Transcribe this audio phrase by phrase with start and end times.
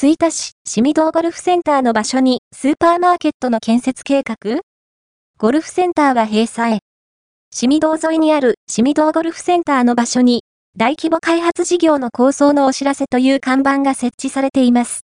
[0.00, 4.60] 吹田市、市民堂ゴルフセンターの場所にスーパーマーケットの建設計画？
[5.38, 6.78] ゴルフセンターは閉鎖へ。
[7.52, 10.44] 市民堂沿いにある市民堂ゴルフセンターの場所に
[10.76, 15.00] 大規模開発事業の構想のお知らせという看板が設置されています。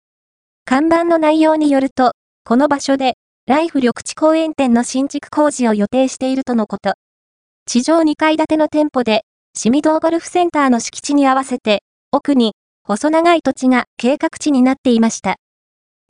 [0.65, 2.11] 看板の内容によると、
[2.43, 3.13] この場所で
[3.47, 6.95] ライフ緑地公園店の新築工事を予定しているとのこと。
[7.65, 9.21] 地上2階建ての店舗で、
[9.55, 11.81] 市民堂ゴルフセンターの敷地に合わせて、
[12.11, 12.55] 奥に
[12.91, 15.37] 細長い土地が計画地になっていました。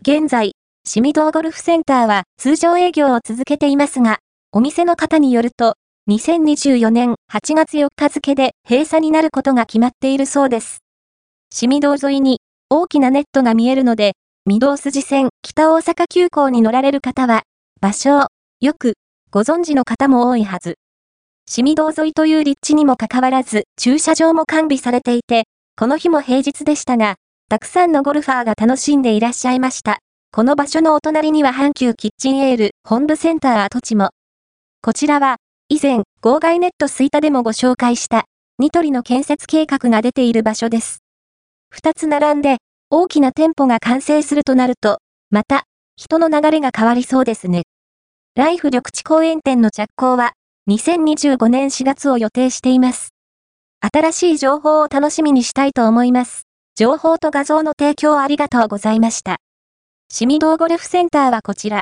[0.02, 0.54] 現在、
[0.84, 4.18] 市民堂ゴルフセンターは通常営業を続けていますが、
[4.52, 5.76] お店の方によると、
[6.10, 10.80] 2024年8月4日付で閉鎖になることが決まっているそうです。
[11.54, 12.40] 市民堂沿いに
[12.70, 14.14] 大きなネットが見えるので、
[14.50, 17.44] 御堂筋線北大阪急行に乗られる方は、
[17.80, 18.28] 場所を
[18.60, 18.94] よく
[19.30, 20.80] ご存知の方も多いはず。
[21.48, 25.44] 市民堂沿いという立地にもかかわらず駐車場も完備されていて、
[25.82, 27.16] この日も平日でしたが、
[27.50, 29.98] たくさんのゴルファーが楽しんでいらっしゃいました。
[30.32, 34.12] この場所のお隣には阪急キッチンエール本部センター跡地も。
[34.84, 35.38] こちらは、
[35.70, 38.26] 以前、号外ネットスイタでもご紹介した、
[38.60, 41.00] ニトリの建設計画が出ている場所です。
[41.72, 42.58] 二つ並んで、
[42.92, 45.00] 大きな店舗が完成するとなると、
[45.32, 45.64] また、
[45.96, 47.64] 人の流れが変わりそうですね。
[48.36, 50.34] ライフ緑地公園店の着工は、
[50.70, 53.11] 2025年4月を予定しています。
[53.84, 56.44] 新しい情報を楽しみにしたいと思います。
[56.76, 59.38] 情報と画像の提供ありがとうございました。
[60.14, 61.80] シミドーゴルフセンターはこちら。